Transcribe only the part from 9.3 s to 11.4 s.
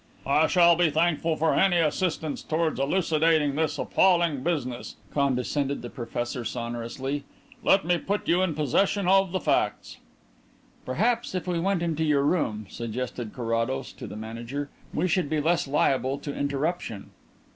the facts" "Perhaps